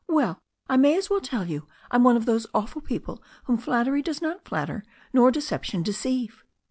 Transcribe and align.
"Well, 0.07 0.41
I 0.67 0.77
may 0.77 0.97
as 0.97 1.11
well 1.11 1.21
tell 1.21 1.45
you 1.45 1.67
I'm 1.91 2.03
one 2.03 2.17
of 2.17 2.25
those 2.25 2.47
awful 2.55 2.81
people 2.81 3.21
whom 3.43 3.59
flat 3.59 3.85
tery 3.85 4.03
does 4.03 4.19
not 4.19 4.43
flatter, 4.45 4.83
nor 5.13 5.29
deception 5.29 5.83
deceive." 5.83 6.43